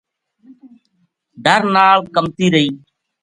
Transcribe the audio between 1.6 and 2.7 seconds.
نال کَمتی رہی